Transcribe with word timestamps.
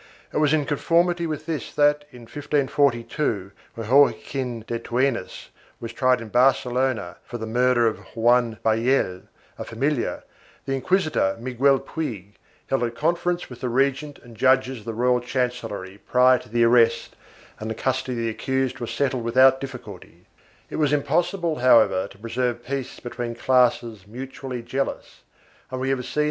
It 0.33 0.37
was 0.37 0.51
in 0.51 0.65
con 0.65 0.79
formity 0.79 1.27
with 1.27 1.45
this 1.45 1.71
that, 1.75 2.05
in 2.11 2.21
1542, 2.21 3.51
when 3.75 3.87
Joaquin 3.87 4.61
de 4.65 4.79
Tunes 4.79 5.49
was 5.79 5.93
tried 5.93 6.21
in 6.21 6.29
Barcelona 6.29 7.17
for 7.23 7.37
the 7.37 7.45
murder 7.45 7.85
of 7.85 7.99
Juan 8.15 8.57
Ballell, 8.65 9.27
a 9.59 9.63
familiar, 9.63 10.23
the 10.65 10.73
inquisitor, 10.73 11.37
Miguel 11.39 11.77
Puig, 11.79 12.29
held 12.65 12.81
a 12.81 12.89
conference 12.89 13.47
with 13.47 13.61
the 13.61 13.69
regent 13.69 14.17
and 14.23 14.35
judges 14.35 14.79
of 14.79 14.85
the 14.85 14.95
royal 14.95 15.19
chancellery, 15.21 15.99
prior 16.07 16.39
to 16.39 16.49
the 16.49 16.63
arrest, 16.63 17.15
and 17.59 17.69
the 17.69 17.75
custody 17.75 18.13
of 18.17 18.23
the 18.23 18.29
accused 18.31 18.79
was 18.79 18.89
settled 18.89 19.23
without 19.23 19.61
difficulty. 19.61 20.25
It 20.71 20.77
was 20.77 20.93
impossible, 20.93 21.57
however, 21.57 22.07
to 22.07 22.17
preserve 22.17 22.65
peace 22.65 22.99
between 22.99 23.35
classes 23.35 24.07
mutually 24.07 24.63
jealous, 24.63 25.21
and 25.69 25.79
we 25.79 25.89
have 25.89 26.03
seen 26.07 26.13
(p. 26.15 26.19